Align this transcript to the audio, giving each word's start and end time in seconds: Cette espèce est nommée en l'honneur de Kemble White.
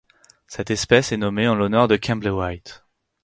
Cette 0.47 0.71
espèce 0.71 1.11
est 1.11 1.17
nommée 1.17 1.47
en 1.47 1.53
l'honneur 1.53 1.87
de 1.87 1.95
Kemble 1.95 2.29
White. 2.29 2.83